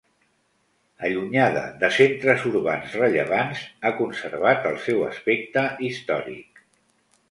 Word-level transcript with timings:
Allunyada 1.07 1.65
de 1.83 1.91
centres 1.99 2.47
urbans 2.53 2.97
rellevants, 3.03 3.63
ha 3.87 3.95
conservat 4.03 4.69
el 4.75 4.83
seu 4.91 5.09
aspecte 5.15 5.69
històric. 5.93 6.65